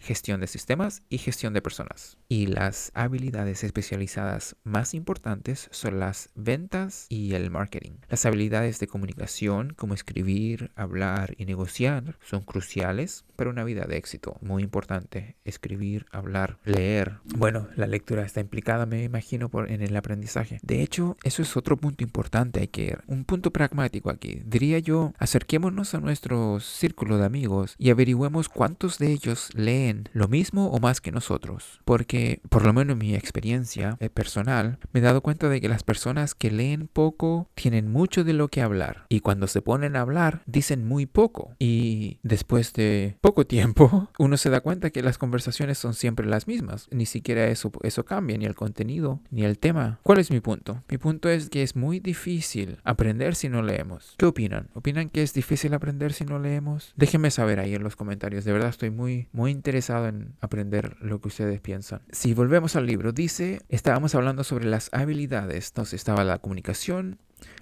gestión 0.00 0.40
de 0.40 0.46
sistemas 0.46 1.02
y 1.08 1.18
gestión 1.18 1.52
de 1.52 1.62
personas. 1.62 2.16
Y 2.28 2.46
las 2.46 2.90
habilidades 2.94 3.62
especializadas 3.62 4.56
más 4.64 4.94
importantes 4.94 5.68
son 5.70 6.00
las 6.00 6.30
ventas 6.34 7.06
y 7.08 7.34
el 7.34 7.50
marketing. 7.50 7.92
Las 8.08 8.26
habilidades 8.26 8.80
de 8.80 8.86
comunicación, 8.86 9.74
como 9.74 9.94
escribir, 9.94 10.72
hablar 10.74 11.34
y 11.36 11.44
negociar, 11.44 12.18
son 12.22 12.42
cruciales 12.42 13.24
para 13.36 13.50
una 13.50 13.64
vida 13.64 13.84
de 13.84 13.96
éxito. 13.96 14.36
Muy 14.40 14.62
importante, 14.62 15.36
escribir, 15.44 16.06
hablar, 16.10 16.58
leer. 16.64 17.18
Bueno, 17.24 17.68
la 17.76 17.86
lectura 17.86 18.22
está 18.22 18.40
implicada, 18.40 18.86
me 18.86 19.04
imagino, 19.04 19.48
por, 19.48 19.70
en 19.70 19.82
el 19.82 19.96
aprendizaje. 19.96 20.58
De 20.62 20.82
hecho, 20.82 21.16
eso 21.22 21.42
es 21.42 21.56
otro 21.56 21.76
punto 21.76 22.02
importante. 22.04 22.60
Hay 22.60 22.68
que 22.68 22.96
un 23.06 23.24
punto 23.24 23.50
pragmático 23.50 24.10
aquí. 24.10 24.42
Diría 24.44 24.78
yo, 24.78 25.12
acerquémonos 25.18 25.94
a 25.94 26.00
nuestro 26.00 26.60
círculo 26.60 27.18
de 27.18 27.26
amigos 27.26 27.74
y 27.78 27.90
averigüemos 27.90 28.48
cuántos 28.48 28.98
de 28.98 29.12
ellos 29.12 29.50
leen 29.54 29.89
lo 30.12 30.28
mismo 30.28 30.68
o 30.68 30.80
más 30.80 31.00
que 31.00 31.12
nosotros. 31.12 31.80
Porque, 31.84 32.40
por 32.48 32.64
lo 32.64 32.72
menos 32.72 32.92
en 32.92 32.98
mi 32.98 33.14
experiencia 33.14 33.96
eh, 34.00 34.10
personal, 34.10 34.78
me 34.92 35.00
he 35.00 35.02
dado 35.02 35.20
cuenta 35.20 35.48
de 35.48 35.60
que 35.60 35.68
las 35.68 35.82
personas 35.82 36.34
que 36.34 36.50
leen 36.50 36.88
poco 36.88 37.48
tienen 37.54 37.90
mucho 37.90 38.24
de 38.24 38.32
lo 38.32 38.48
que 38.48 38.62
hablar. 38.62 39.06
Y 39.08 39.20
cuando 39.20 39.46
se 39.46 39.62
ponen 39.62 39.96
a 39.96 40.00
hablar, 40.00 40.42
dicen 40.46 40.86
muy 40.86 41.06
poco. 41.06 41.54
Y 41.58 42.18
después 42.22 42.72
de 42.72 43.16
poco 43.20 43.46
tiempo, 43.46 44.08
uno 44.18 44.36
se 44.36 44.50
da 44.50 44.60
cuenta 44.60 44.90
que 44.90 45.02
las 45.02 45.18
conversaciones 45.18 45.78
son 45.78 45.94
siempre 45.94 46.26
las 46.26 46.46
mismas. 46.46 46.88
Ni 46.90 47.06
siquiera 47.06 47.46
eso, 47.48 47.70
eso 47.82 48.04
cambia, 48.04 48.38
ni 48.38 48.44
el 48.44 48.54
contenido, 48.54 49.20
ni 49.30 49.44
el 49.44 49.58
tema. 49.58 49.98
¿Cuál 50.02 50.18
es 50.18 50.30
mi 50.30 50.40
punto? 50.40 50.82
Mi 50.88 50.98
punto 50.98 51.28
es 51.28 51.50
que 51.50 51.62
es 51.62 51.76
muy 51.76 52.00
difícil 52.00 52.78
aprender 52.84 53.34
si 53.34 53.48
no 53.48 53.62
leemos. 53.62 54.14
¿Qué 54.18 54.26
opinan? 54.26 54.68
¿Opinan 54.74 55.10
que 55.10 55.22
es 55.22 55.34
difícil 55.34 55.74
aprender 55.74 56.12
si 56.12 56.24
no 56.24 56.38
leemos? 56.38 56.92
Déjenme 56.96 57.30
saber 57.30 57.60
ahí 57.60 57.74
en 57.74 57.82
los 57.82 57.96
comentarios. 57.96 58.44
De 58.44 58.52
verdad 58.52 58.70
estoy 58.70 58.90
muy, 58.90 59.28
muy 59.32 59.50
interesado 59.50 59.79
en 59.88 60.34
aprender 60.40 60.96
lo 61.00 61.20
que 61.20 61.28
ustedes 61.28 61.60
piensan. 61.60 62.02
Si 62.10 62.34
volvemos 62.34 62.76
al 62.76 62.86
libro, 62.86 63.12
dice, 63.12 63.62
estábamos 63.68 64.14
hablando 64.14 64.44
sobre 64.44 64.66
las 64.66 64.90
habilidades. 64.92 65.68
Entonces 65.68 65.94
estaba 65.94 66.24
la 66.24 66.38
comunicación, 66.38 67.18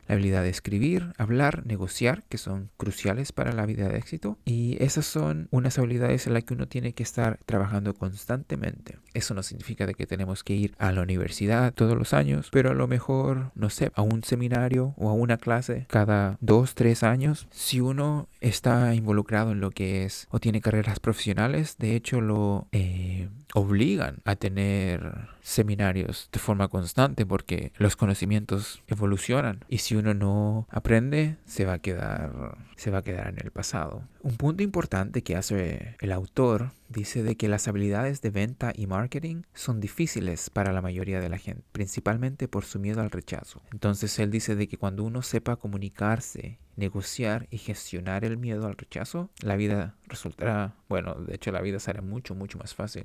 la 0.08 0.14
habilidad 0.14 0.42
de 0.42 0.48
escribir, 0.48 1.12
hablar, 1.18 1.64
negociar, 1.66 2.24
que 2.28 2.38
son 2.38 2.70
cruciales 2.76 3.32
para 3.32 3.52
la 3.52 3.66
vida 3.66 3.88
de 3.88 3.98
éxito. 3.98 4.38
Y 4.44 4.82
esas 4.82 5.06
son 5.06 5.48
unas 5.50 5.78
habilidades 5.78 6.26
en 6.26 6.34
las 6.34 6.44
que 6.44 6.54
uno 6.54 6.66
tiene 6.66 6.94
que 6.94 7.02
estar 7.02 7.38
trabajando 7.46 7.94
constantemente. 7.94 8.98
Eso 9.18 9.34
no 9.34 9.42
significa 9.42 9.84
de 9.84 9.94
que 9.94 10.06
tenemos 10.06 10.44
que 10.44 10.54
ir 10.54 10.76
a 10.78 10.92
la 10.92 11.02
universidad 11.02 11.74
todos 11.74 11.98
los 11.98 12.14
años, 12.14 12.50
pero 12.52 12.70
a 12.70 12.74
lo 12.74 12.86
mejor, 12.86 13.50
no 13.56 13.68
sé, 13.68 13.90
a 13.96 14.02
un 14.02 14.22
seminario 14.22 14.94
o 14.96 15.10
a 15.10 15.12
una 15.12 15.38
clase 15.38 15.86
cada 15.88 16.38
dos, 16.40 16.76
tres 16.76 17.02
años. 17.02 17.48
Si 17.50 17.80
uno 17.80 18.28
está 18.40 18.94
involucrado 18.94 19.50
en 19.50 19.60
lo 19.60 19.72
que 19.72 20.04
es 20.04 20.28
o 20.30 20.38
tiene 20.38 20.60
carreras 20.60 21.00
profesionales, 21.00 21.74
de 21.78 21.96
hecho 21.96 22.20
lo 22.20 22.68
eh, 22.70 23.28
obligan 23.54 24.18
a 24.24 24.36
tener 24.36 25.28
seminarios 25.40 26.28
de 26.30 26.38
forma 26.38 26.68
constante 26.68 27.26
porque 27.26 27.72
los 27.76 27.96
conocimientos 27.96 28.84
evolucionan 28.86 29.64
y 29.68 29.78
si 29.78 29.96
uno 29.96 30.14
no 30.14 30.68
aprende 30.70 31.38
se 31.44 31.64
va 31.64 31.72
a 31.74 31.78
quedar 31.78 32.56
se 32.78 32.90
va 32.90 32.98
a 32.98 33.02
quedar 33.02 33.28
en 33.28 33.38
el 33.44 33.50
pasado. 33.50 34.04
Un 34.22 34.36
punto 34.36 34.62
importante 34.62 35.22
que 35.22 35.36
hace 35.36 35.96
el 36.00 36.12
autor 36.12 36.70
dice 36.88 37.24
de 37.24 37.36
que 37.36 37.48
las 37.48 37.66
habilidades 37.66 38.22
de 38.22 38.30
venta 38.30 38.72
y 38.74 38.86
marketing 38.86 39.42
son 39.52 39.80
difíciles 39.80 40.48
para 40.48 40.72
la 40.72 40.80
mayoría 40.80 41.20
de 41.20 41.28
la 41.28 41.38
gente, 41.38 41.64
principalmente 41.72 42.46
por 42.46 42.64
su 42.64 42.78
miedo 42.78 43.00
al 43.00 43.10
rechazo. 43.10 43.62
Entonces 43.72 44.16
él 44.20 44.30
dice 44.30 44.54
de 44.54 44.68
que 44.68 44.78
cuando 44.78 45.02
uno 45.02 45.22
sepa 45.22 45.56
comunicarse, 45.56 46.60
negociar 46.76 47.48
y 47.50 47.58
gestionar 47.58 48.24
el 48.24 48.36
miedo 48.36 48.66
al 48.66 48.76
rechazo, 48.76 49.28
la 49.42 49.56
vida 49.56 49.96
resultará, 50.06 50.76
bueno, 50.88 51.14
de 51.14 51.34
hecho 51.34 51.50
la 51.50 51.60
vida 51.60 51.80
será 51.80 52.00
mucho, 52.00 52.36
mucho 52.36 52.58
más 52.58 52.74
fácil. 52.74 53.04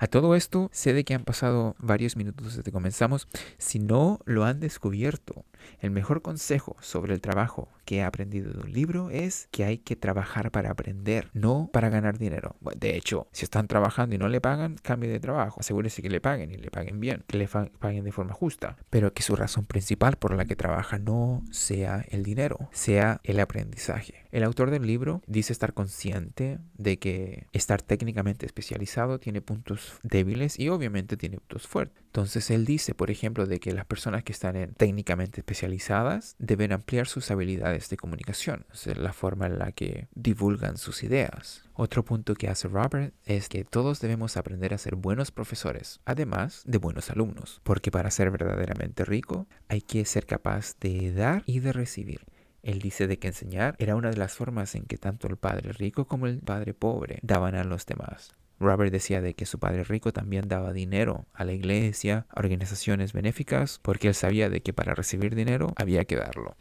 A 0.00 0.06
todo 0.06 0.36
esto, 0.36 0.70
sé 0.72 0.92
de 0.92 1.04
que 1.04 1.14
han 1.14 1.24
pasado 1.24 1.74
varios 1.80 2.16
minutos 2.16 2.46
desde 2.46 2.62
que 2.62 2.70
comenzamos. 2.70 3.26
Si 3.58 3.80
no 3.80 4.20
lo 4.26 4.44
han 4.44 4.60
descubierto, 4.60 5.44
el 5.80 5.90
mejor 5.90 6.22
consejo 6.22 6.76
sobre 6.80 7.14
el 7.14 7.20
trabajo 7.20 7.68
que 7.84 7.96
he 7.96 8.02
aprendido 8.04 8.52
de 8.52 8.60
un 8.60 8.72
libro 8.72 9.10
es 9.10 9.48
que 9.50 9.64
hay 9.64 9.78
que 9.78 9.96
trabajar 9.96 10.52
para 10.52 10.70
aprender, 10.70 11.30
no 11.32 11.68
para 11.72 11.88
ganar 11.88 12.16
dinero. 12.16 12.54
De 12.76 12.96
hecho, 12.96 13.26
si 13.32 13.44
están 13.44 13.66
trabajando 13.66 14.14
y 14.14 14.18
no 14.18 14.28
le 14.28 14.40
pagan, 14.40 14.76
cambie 14.82 15.10
de 15.10 15.18
trabajo. 15.18 15.58
Asegúrese 15.58 16.00
que 16.00 16.10
le 16.10 16.20
paguen 16.20 16.52
y 16.52 16.58
le 16.58 16.70
paguen 16.70 17.00
bien, 17.00 17.24
que 17.26 17.38
le 17.38 17.48
paguen 17.48 18.04
de 18.04 18.12
forma 18.12 18.34
justa, 18.34 18.76
pero 18.90 19.12
que 19.12 19.24
su 19.24 19.34
razón 19.34 19.64
principal 19.64 20.16
por 20.16 20.32
la 20.32 20.44
que 20.44 20.54
trabaja 20.54 20.98
no 20.98 21.42
sea 21.50 22.04
el 22.08 22.22
dinero, 22.22 22.68
sea 22.72 23.20
el 23.24 23.40
aprendizaje. 23.40 24.27
El 24.30 24.44
autor 24.44 24.70
del 24.70 24.86
libro 24.86 25.22
dice 25.26 25.54
estar 25.54 25.72
consciente 25.72 26.58
de 26.74 26.98
que 26.98 27.46
estar 27.52 27.80
técnicamente 27.80 28.44
especializado 28.44 29.18
tiene 29.18 29.40
puntos 29.40 29.98
débiles 30.02 30.58
y 30.58 30.68
obviamente 30.68 31.16
tiene 31.16 31.38
puntos 31.38 31.66
fuertes. 31.66 32.02
Entonces 32.04 32.50
él 32.50 32.66
dice, 32.66 32.94
por 32.94 33.10
ejemplo, 33.10 33.46
de 33.46 33.58
que 33.58 33.72
las 33.72 33.86
personas 33.86 34.24
que 34.24 34.32
están 34.32 34.56
en 34.56 34.74
técnicamente 34.74 35.40
especializadas 35.40 36.36
deben 36.38 36.72
ampliar 36.72 37.06
sus 37.06 37.30
habilidades 37.30 37.88
de 37.88 37.96
comunicación, 37.96 38.66
o 38.70 38.74
sea, 38.74 38.94
la 38.94 39.14
forma 39.14 39.46
en 39.46 39.58
la 39.58 39.72
que 39.72 40.08
divulgan 40.14 40.76
sus 40.76 41.02
ideas. 41.04 41.64
Otro 41.72 42.04
punto 42.04 42.34
que 42.34 42.48
hace 42.48 42.68
Robert 42.68 43.14
es 43.24 43.48
que 43.48 43.64
todos 43.64 44.00
debemos 44.00 44.36
aprender 44.36 44.74
a 44.74 44.78
ser 44.78 44.96
buenos 44.96 45.30
profesores, 45.30 46.00
además 46.04 46.62
de 46.66 46.78
buenos 46.78 47.08
alumnos, 47.10 47.60
porque 47.62 47.90
para 47.90 48.10
ser 48.10 48.30
verdaderamente 48.30 49.04
rico 49.04 49.46
hay 49.68 49.80
que 49.80 50.04
ser 50.04 50.26
capaz 50.26 50.74
de 50.80 51.12
dar 51.12 51.44
y 51.46 51.60
de 51.60 51.72
recibir. 51.72 52.20
Él 52.62 52.80
dice 52.80 53.06
de 53.06 53.18
que 53.18 53.28
enseñar 53.28 53.76
era 53.78 53.96
una 53.96 54.10
de 54.10 54.16
las 54.16 54.34
formas 54.34 54.74
en 54.74 54.84
que 54.84 54.98
tanto 54.98 55.28
el 55.28 55.36
padre 55.36 55.72
rico 55.72 56.06
como 56.06 56.26
el 56.26 56.40
padre 56.40 56.74
pobre 56.74 57.20
daban 57.22 57.54
a 57.54 57.64
los 57.64 57.86
demás. 57.86 58.34
Robert 58.60 58.92
decía 58.92 59.20
de 59.20 59.34
que 59.34 59.46
su 59.46 59.58
padre 59.58 59.84
rico 59.84 60.12
también 60.12 60.48
daba 60.48 60.72
dinero 60.72 61.26
a 61.32 61.44
la 61.44 61.52
iglesia, 61.52 62.26
a 62.28 62.40
organizaciones 62.40 63.12
benéficas, 63.12 63.78
porque 63.82 64.08
él 64.08 64.14
sabía 64.14 64.50
de 64.50 64.60
que 64.60 64.72
para 64.72 64.94
recibir 64.94 65.34
dinero 65.34 65.72
había 65.76 66.04
que 66.04 66.16
darlo. 66.16 66.56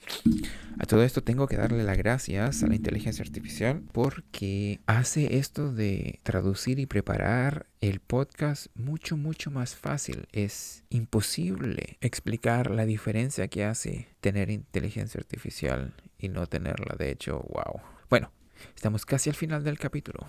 A 0.80 0.86
todo 0.86 1.04
esto 1.04 1.24
tengo 1.24 1.48
que 1.48 1.58
darle 1.58 1.84
las 1.84 1.98
gracias 1.98 2.64
a 2.64 2.68
la 2.68 2.76
inteligencia 2.76 3.24
artificial 3.24 3.82
porque 3.92 4.80
hace 4.86 5.38
esto 5.38 5.74
de 5.74 6.20
traducir 6.24 6.80
y 6.80 6.86
preparar 6.86 7.66
el 7.82 8.00
podcast 8.00 8.68
mucho, 8.76 9.18
mucho 9.18 9.52
más 9.52 9.76
fácil. 9.76 10.28
Es 10.32 10.84
imposible 10.90 11.98
explicar 12.02 12.72
la 12.72 12.86
diferencia 12.86 13.48
que 13.48 13.66
hace 13.66 14.08
tener 14.22 14.50
inteligencia 14.50 15.20
artificial 15.20 15.94
y 16.20 16.30
no 16.30 16.48
tenerla. 16.48 16.96
De 16.98 17.12
hecho, 17.12 17.40
wow. 17.50 17.82
Bueno, 18.10 18.32
estamos 18.76 19.06
casi 19.06 19.30
al 19.30 19.36
final 19.36 19.64
del 19.64 19.78
capítulo. 19.80 20.28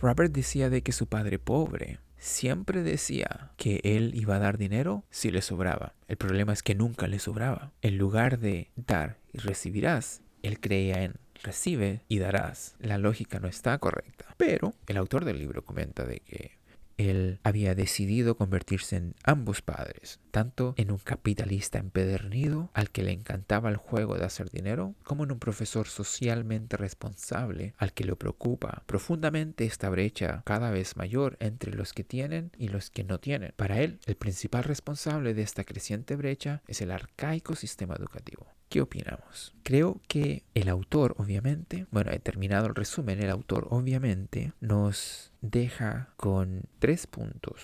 Robert 0.00 0.32
decía 0.32 0.70
de 0.70 0.82
que 0.82 0.92
su 0.92 1.06
padre 1.06 1.38
pobre 1.38 1.98
siempre 2.18 2.82
decía 2.82 3.50
que 3.56 3.80
él 3.82 4.12
iba 4.14 4.36
a 4.36 4.38
dar 4.38 4.58
dinero 4.58 5.04
si 5.10 5.30
le 5.30 5.42
sobraba. 5.42 5.94
El 6.06 6.16
problema 6.16 6.52
es 6.52 6.62
que 6.62 6.74
nunca 6.74 7.08
le 7.08 7.18
sobraba. 7.18 7.72
En 7.82 7.98
lugar 7.98 8.38
de 8.38 8.70
dar 8.76 9.18
y 9.32 9.38
recibirás, 9.38 10.22
él 10.42 10.60
creía 10.60 11.02
en 11.02 11.14
recibe 11.42 12.02
y 12.08 12.18
darás. 12.18 12.74
La 12.78 12.98
lógica 12.98 13.40
no 13.40 13.48
está 13.48 13.78
correcta. 13.78 14.34
Pero 14.36 14.74
el 14.86 14.96
autor 14.96 15.24
del 15.24 15.38
libro 15.38 15.64
comenta 15.64 16.04
de 16.04 16.20
que 16.20 16.57
él 16.98 17.38
había 17.44 17.74
decidido 17.74 18.36
convertirse 18.36 18.96
en 18.96 19.14
ambos 19.22 19.62
padres, 19.62 20.20
tanto 20.30 20.74
en 20.76 20.90
un 20.90 20.98
capitalista 20.98 21.78
empedernido 21.78 22.70
al 22.74 22.90
que 22.90 23.02
le 23.02 23.12
encantaba 23.12 23.70
el 23.70 23.76
juego 23.76 24.18
de 24.18 24.26
hacer 24.26 24.50
dinero, 24.50 24.94
como 25.04 25.24
en 25.24 25.32
un 25.32 25.38
profesor 25.38 25.88
socialmente 25.88 26.76
responsable 26.76 27.74
al 27.78 27.94
que 27.94 28.04
le 28.04 28.16
preocupa 28.16 28.82
profundamente 28.86 29.64
esta 29.64 29.88
brecha 29.88 30.42
cada 30.44 30.70
vez 30.70 30.96
mayor 30.96 31.36
entre 31.40 31.72
los 31.72 31.92
que 31.92 32.04
tienen 32.04 32.50
y 32.58 32.68
los 32.68 32.90
que 32.90 33.04
no 33.04 33.20
tienen. 33.20 33.54
Para 33.56 33.80
él, 33.80 34.00
el 34.06 34.16
principal 34.16 34.64
responsable 34.64 35.34
de 35.34 35.42
esta 35.42 35.64
creciente 35.64 36.16
brecha 36.16 36.62
es 36.66 36.82
el 36.82 36.90
arcaico 36.90 37.54
sistema 37.54 37.94
educativo. 37.94 38.57
¿Qué 38.68 38.82
opinamos? 38.82 39.54
Creo 39.62 40.00
que 40.08 40.44
el 40.54 40.68
autor, 40.68 41.14
obviamente, 41.18 41.86
bueno, 41.90 42.10
he 42.10 42.18
terminado 42.18 42.66
el 42.66 42.74
resumen, 42.74 43.22
el 43.22 43.30
autor 43.30 43.66
obviamente 43.70 44.52
nos 44.60 45.32
deja 45.40 46.10
con 46.16 46.64
tres 46.78 47.06
puntos 47.06 47.62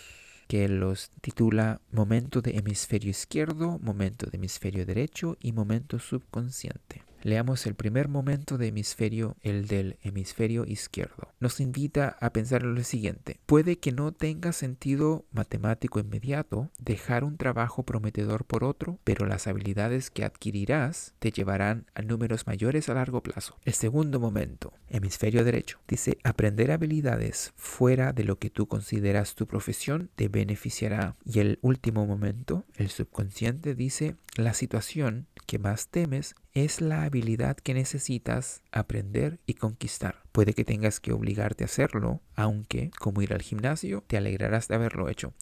que 0.49 0.69
los 0.69 1.11
titula 1.21 1.81
momento 1.91 2.41
de 2.41 2.57
hemisferio 2.59 3.11
izquierdo, 3.11 3.79
momento 3.81 4.27
de 4.27 4.37
hemisferio 4.37 4.87
derecho 4.87 5.37
y 5.41 5.53
momento 5.53 5.99
subconsciente. 5.99 7.03
Leamos 7.25 7.65
el 7.65 7.75
primer 7.75 8.09
momento 8.09 8.59
de 8.59 8.67
hemisferio, 8.67 9.39
el 9.41 9.67
del 9.67 9.97
hemisferio 10.03 10.67
izquierdo. 10.67 11.33
Nos 11.41 11.59
invita 11.59 12.19
a 12.21 12.35
pensar 12.35 12.65
en 12.65 12.75
lo 12.75 12.85
siguiente. 12.85 13.41
Puede 13.47 13.79
que 13.79 13.93
no 13.93 14.13
tenga 14.13 14.53
sentido 14.53 15.25
matemático 15.33 15.99
inmediato 15.99 16.71
dejar 16.79 17.25
un 17.25 17.39
trabajo 17.39 17.83
prometedor 17.83 18.45
por 18.45 18.63
otro, 18.63 18.99
pero 19.05 19.25
las 19.25 19.47
habilidades 19.47 20.11
que 20.11 20.23
adquirirás 20.23 21.15
te 21.19 21.31
llevarán 21.31 21.87
a 21.95 22.03
números 22.03 22.47
mayores 22.47 22.91
a 22.91 22.95
largo 22.95 23.23
plazo. 23.23 23.57
El 23.65 23.73
segundo 23.73 24.21
momento, 24.21 24.75
hemisferio 24.91 25.45
derecho, 25.45 25.79
dice 25.89 26.19
aprender 26.25 26.73
habilidades 26.73 27.55
fuera 27.57 28.13
de 28.13 28.25
lo 28.25 28.39
que 28.39 28.51
tú 28.51 28.67
consideras 28.67 29.35
tu 29.35 29.47
profesión 29.47 30.11
te 30.15 30.29
beneficiará. 30.29 31.17
Y 31.25 31.39
el 31.39 31.59
último 31.63 32.07
momento, 32.07 32.67
el 32.77 32.91
subconsciente, 32.91 33.75
dice 33.75 34.17
la 34.37 34.53
situación 34.53 35.27
que 35.47 35.59
más 35.59 35.89
temes 35.89 36.35
es 36.53 36.81
la 36.81 37.03
habilidad 37.03 37.57
que 37.57 37.75
necesitas 37.75 38.63
aprender 38.73 39.41
y 39.47 39.55
conquistar. 39.55 40.23
Puede 40.33 40.55
que 40.55 40.65
tengas 40.65 41.01
que 41.01 41.13
obligarte 41.13 41.65
a 41.65 41.67
hacerlo, 41.67 42.21
aunque, 42.35 42.91
como 42.99 43.23
ir 43.23 43.33
al 43.33 43.43
gimnasio, 43.43 44.03
te 44.07 44.17
alegrarás 44.17 44.69
de 44.69 44.75
haberlo 44.75 45.09
hecho. 45.09 45.33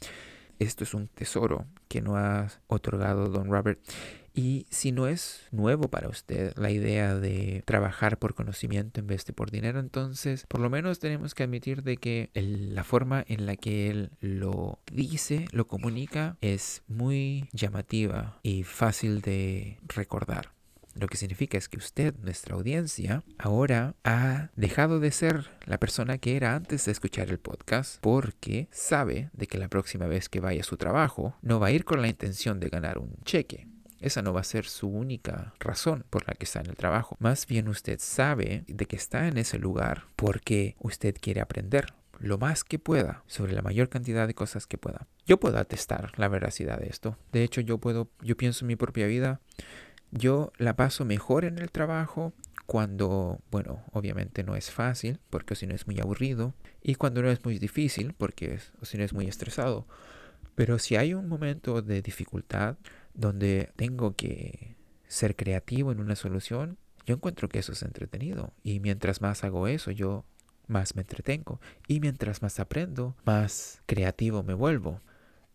Esto 0.58 0.84
es 0.84 0.94
un 0.94 1.08
tesoro 1.08 1.66
que 1.88 2.00
no 2.00 2.16
ha 2.16 2.48
otorgado 2.68 3.28
Don 3.28 3.50
Robert 3.50 3.80
y 4.34 4.66
si 4.70 4.92
no 4.92 5.06
es 5.08 5.46
nuevo 5.50 5.88
para 5.88 6.08
usted 6.08 6.52
la 6.56 6.70
idea 6.70 7.14
de 7.14 7.62
trabajar 7.66 8.18
por 8.18 8.34
conocimiento 8.34 9.00
en 9.00 9.06
vez 9.06 9.24
de 9.26 9.32
por 9.32 9.50
dinero, 9.50 9.80
entonces 9.80 10.46
por 10.48 10.60
lo 10.60 10.70
menos 10.70 10.98
tenemos 10.98 11.34
que 11.34 11.42
admitir 11.42 11.82
de 11.82 11.96
que 11.96 12.30
la 12.34 12.84
forma 12.84 13.24
en 13.28 13.46
la 13.46 13.56
que 13.56 13.90
él 13.90 14.10
lo 14.20 14.78
dice, 14.90 15.46
lo 15.52 15.66
comunica, 15.66 16.36
es 16.40 16.82
muy 16.88 17.48
llamativa 17.52 18.38
y 18.42 18.62
fácil 18.62 19.20
de 19.20 19.78
recordar. 19.88 20.50
Lo 20.94 21.08
que 21.08 21.16
significa 21.16 21.56
es 21.56 21.68
que 21.68 21.78
usted, 21.78 22.14
nuestra 22.18 22.54
audiencia, 22.54 23.24
ahora 23.38 23.94
ha 24.04 24.50
dejado 24.56 25.00
de 25.00 25.10
ser 25.10 25.50
la 25.64 25.78
persona 25.78 26.18
que 26.18 26.36
era 26.36 26.54
antes 26.54 26.84
de 26.84 26.92
escuchar 26.92 27.30
el 27.30 27.38
podcast 27.38 27.98
porque 28.02 28.68
sabe 28.70 29.30
de 29.32 29.46
que 29.46 29.56
la 29.56 29.68
próxima 29.68 30.06
vez 30.06 30.28
que 30.28 30.40
vaya 30.40 30.60
a 30.60 30.64
su 30.64 30.76
trabajo 30.76 31.34
no 31.40 31.60
va 31.60 31.68
a 31.68 31.70
ir 31.70 31.86
con 31.86 32.02
la 32.02 32.08
intención 32.08 32.60
de 32.60 32.68
ganar 32.68 32.98
un 32.98 33.16
cheque. 33.24 33.71
Esa 34.02 34.20
no 34.20 34.32
va 34.32 34.40
a 34.40 34.44
ser 34.44 34.66
su 34.66 34.88
única 34.88 35.54
razón 35.60 36.04
por 36.10 36.26
la 36.26 36.34
que 36.34 36.44
está 36.44 36.60
en 36.60 36.66
el 36.66 36.76
trabajo. 36.76 37.16
Más 37.20 37.46
bien 37.46 37.68
usted 37.68 37.98
sabe 38.00 38.64
de 38.66 38.86
que 38.86 38.96
está 38.96 39.28
en 39.28 39.38
ese 39.38 39.58
lugar 39.58 40.06
porque 40.16 40.76
usted 40.80 41.14
quiere 41.20 41.40
aprender 41.40 41.94
lo 42.18 42.38
más 42.38 42.64
que 42.64 42.78
pueda 42.78 43.22
sobre 43.26 43.52
la 43.52 43.62
mayor 43.62 43.88
cantidad 43.88 44.26
de 44.26 44.34
cosas 44.34 44.66
que 44.66 44.78
pueda. 44.78 45.06
Yo 45.26 45.38
puedo 45.38 45.58
atestar 45.58 46.12
la 46.18 46.28
veracidad 46.28 46.78
de 46.78 46.88
esto. 46.88 47.16
De 47.32 47.42
hecho, 47.44 47.60
yo 47.60 47.78
puedo, 47.78 48.10
yo 48.20 48.36
pienso 48.36 48.64
en 48.64 48.68
mi 48.68 48.76
propia 48.76 49.06
vida. 49.06 49.40
Yo 50.10 50.52
la 50.58 50.76
paso 50.76 51.04
mejor 51.04 51.44
en 51.44 51.58
el 51.58 51.70
trabajo 51.70 52.32
cuando, 52.66 53.40
bueno, 53.50 53.84
obviamente 53.92 54.44
no 54.44 54.56
es 54.56 54.70
fácil, 54.70 55.20
porque 55.30 55.54
si 55.54 55.66
no 55.66 55.74
es 55.74 55.86
muy 55.86 56.00
aburrido, 56.00 56.54
y 56.82 56.94
cuando 56.94 57.22
no 57.22 57.30
es 57.30 57.44
muy 57.44 57.58
difícil, 57.58 58.14
porque 58.16 58.58
si 58.82 58.98
no 58.98 59.04
es 59.04 59.12
muy 59.12 59.26
estresado. 59.26 59.86
Pero 60.54 60.78
si 60.78 60.96
hay 60.96 61.14
un 61.14 61.28
momento 61.28 61.82
de 61.82 62.02
dificultad, 62.02 62.76
donde 63.14 63.72
tengo 63.76 64.14
que 64.16 64.76
ser 65.06 65.36
creativo 65.36 65.92
en 65.92 66.00
una 66.00 66.16
solución, 66.16 66.78
yo 67.04 67.14
encuentro 67.14 67.48
que 67.48 67.58
eso 67.58 67.72
es 67.72 67.82
entretenido. 67.82 68.52
Y 68.62 68.80
mientras 68.80 69.20
más 69.20 69.44
hago 69.44 69.66
eso, 69.66 69.90
yo 69.90 70.24
más 70.68 70.94
me 70.94 71.02
entretengo. 71.02 71.60
Y 71.88 72.00
mientras 72.00 72.42
más 72.42 72.60
aprendo, 72.60 73.16
más 73.24 73.82
creativo 73.86 74.42
me 74.42 74.54
vuelvo. 74.54 75.00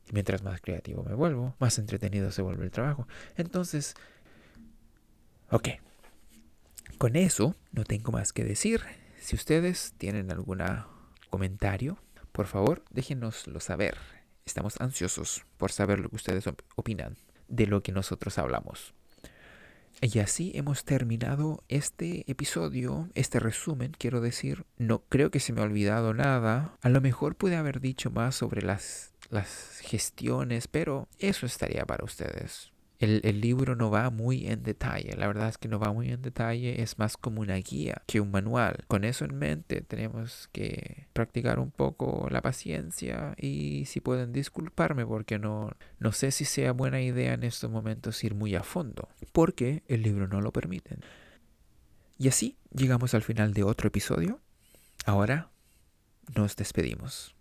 Y 0.09 0.13
mientras 0.13 0.43
más 0.43 0.61
creativo 0.61 1.03
me 1.03 1.13
vuelvo, 1.13 1.55
más 1.59 1.79
entretenido 1.79 2.31
se 2.31 2.41
vuelve 2.41 2.65
el 2.65 2.71
trabajo. 2.71 3.07
Entonces, 3.35 3.95
ok. 5.49 5.69
Con 6.97 7.15
eso 7.15 7.55
no 7.71 7.83
tengo 7.83 8.11
más 8.11 8.33
que 8.33 8.43
decir. 8.43 8.81
Si 9.19 9.35
ustedes 9.35 9.93
tienen 9.97 10.31
algún 10.31 10.61
comentario, 11.29 11.97
por 12.31 12.47
favor 12.47 12.83
déjenoslo 12.91 13.59
saber. 13.59 13.97
Estamos 14.45 14.79
ansiosos 14.79 15.43
por 15.57 15.71
saber 15.71 15.99
lo 15.99 16.09
que 16.09 16.15
ustedes 16.15 16.45
opinan 16.75 17.17
de 17.47 17.67
lo 17.67 17.83
que 17.83 17.91
nosotros 17.91 18.37
hablamos. 18.37 18.93
Y 19.99 20.19
así 20.19 20.51
hemos 20.53 20.85
terminado 20.85 21.63
este 21.69 22.23
episodio, 22.29 23.09
este 23.15 23.39
resumen, 23.39 23.93
quiero 23.97 24.21
decir. 24.21 24.65
No 24.77 25.03
creo 25.09 25.31
que 25.31 25.39
se 25.39 25.53
me 25.53 25.61
ha 25.61 25.63
olvidado 25.63 26.13
nada. 26.13 26.77
A 26.81 26.89
lo 26.89 27.01
mejor 27.01 27.35
pude 27.35 27.55
haber 27.55 27.79
dicho 27.79 28.11
más 28.11 28.35
sobre 28.35 28.61
las, 28.61 29.13
las 29.29 29.79
gestiones, 29.81 30.67
pero 30.67 31.07
eso 31.17 31.47
estaría 31.47 31.83
para 31.85 32.05
ustedes. 32.05 32.71
El, 32.99 33.41
libro 33.41 33.75
no 33.75 33.91
va 33.91 34.09
muy 34.09 34.47
en 34.47 34.63
detalle, 34.63 35.15
la 35.15 35.27
verdad 35.27 35.49
es 35.49 35.59
que 35.59 35.67
no 35.67 35.77
va 35.77 35.93
muy 35.93 36.09
en 36.09 36.23
detalle, 36.23 36.81
es 36.81 36.97
más 36.97 37.15
como 37.15 37.41
una 37.41 37.55
guía 37.57 38.01
que 38.07 38.19
un 38.19 38.31
manual. 38.31 38.85
Con 38.87 39.03
eso 39.03 39.23
en 39.23 39.37
mente 39.37 39.81
tenemos 39.81 40.49
que 40.51 41.05
practicar 41.13 41.59
un 41.59 41.69
poco 41.69 42.27
la 42.31 42.41
paciencia 42.41 43.35
y 43.37 43.85
si 43.85 44.01
pueden 44.01 44.33
disculparme 44.33 45.05
porque 45.05 45.37
no, 45.37 45.71
no 45.99 46.11
sé 46.11 46.31
si 46.31 46.43
sea 46.43 46.71
buena 46.71 46.99
idea 46.99 47.33
en 47.33 47.43
estos 47.43 47.69
momentos 47.69 48.23
ir 48.23 48.33
muy 48.33 48.55
a 48.55 48.63
fondo, 48.63 49.09
porque 49.31 49.83
el 49.87 50.01
libro 50.01 50.27
no 50.27 50.41
lo 50.41 50.51
permite. 50.51 50.97
Y 52.17 52.29
así 52.29 52.57
llegamos 52.73 53.13
al 53.13 53.21
final 53.21 53.53
de 53.53 53.63
otro 53.63 53.89
episodio. 53.89 54.39
Ahora 55.05 55.51
nos 56.35 56.55
despedimos. 56.55 57.35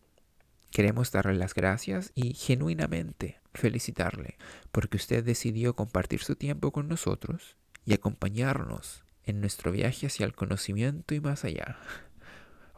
Queremos 0.70 1.10
darle 1.10 1.34
las 1.34 1.54
gracias 1.54 2.12
y 2.14 2.34
genuinamente 2.34 3.40
felicitarle 3.58 4.36
porque 4.72 4.96
usted 4.96 5.24
decidió 5.24 5.74
compartir 5.74 6.22
su 6.22 6.36
tiempo 6.36 6.72
con 6.72 6.88
nosotros 6.88 7.56
y 7.84 7.94
acompañarnos 7.94 9.04
en 9.24 9.40
nuestro 9.40 9.72
viaje 9.72 10.06
hacia 10.06 10.26
el 10.26 10.34
conocimiento 10.34 11.14
y 11.14 11.20
más 11.20 11.44
allá. 11.44 11.78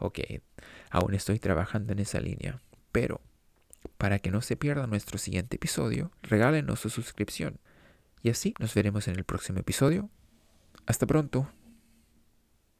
Ok, 0.01 0.19
aún 0.91 1.13
estoy 1.13 1.39
trabajando 1.39 1.91
en 1.91 1.99
esa 1.99 2.21
línea, 2.21 2.61
pero 2.93 3.19
para 3.97 4.19
que 4.19 4.31
no 4.31 4.41
se 4.41 4.55
pierda 4.55 4.87
nuestro 4.87 5.17
siguiente 5.17 5.57
episodio, 5.57 6.09
regálenos 6.21 6.79
su 6.79 6.89
suscripción. 6.89 7.59
Y 8.21 8.29
así 8.29 8.53
nos 8.59 8.73
veremos 8.73 9.09
en 9.09 9.17
el 9.17 9.25
próximo 9.25 9.59
episodio. 9.59 10.09
Hasta 10.85 11.05
pronto. 11.05 11.51